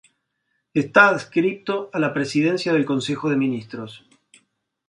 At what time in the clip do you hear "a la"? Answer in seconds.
1.93-2.11